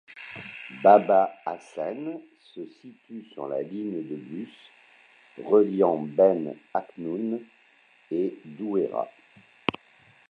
[0.83, 4.49] Baba Hassen se situe sur la ligne de bus
[5.45, 7.39] reliant Ben Aknoun
[8.09, 9.07] et Douéra.